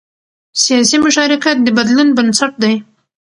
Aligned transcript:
سیاسي 0.63 0.97
مشارکت 1.05 1.57
د 1.63 1.67
بدلون 1.77 2.07
بنسټ 2.17 2.53
دی 2.63 2.75